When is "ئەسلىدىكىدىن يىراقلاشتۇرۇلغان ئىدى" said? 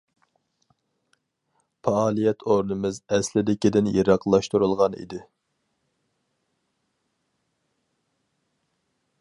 3.17-5.21